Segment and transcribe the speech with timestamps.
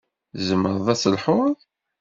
[0.37, 1.55] Tzemreḍ ad telḥuḍ?